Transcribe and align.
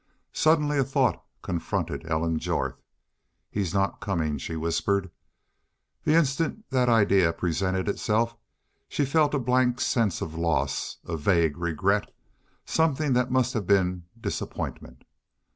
Suddenly 0.33 0.79
a 0.79 0.83
thought 0.83 1.23
confronted 1.43 2.07
Ellen 2.07 2.39
Jorth: 2.39 2.81
"He's 3.51 3.71
not 3.71 3.99
comin'," 4.01 4.39
she 4.39 4.55
whispered. 4.55 5.11
The 6.05 6.15
instant 6.15 6.65
that 6.71 6.89
idea 6.89 7.31
presented 7.33 7.87
itself 7.87 8.35
she 8.89 9.05
felt 9.05 9.35
a 9.35 9.39
blank 9.39 9.79
sense 9.79 10.19
of 10.19 10.33
loss, 10.33 10.97
a 11.07 11.15
vague 11.17 11.55
regret 11.55 12.11
something 12.65 13.13
that 13.13 13.29
must 13.29 13.53
have 13.53 13.67
been 13.67 14.05
disappointment. 14.19 15.03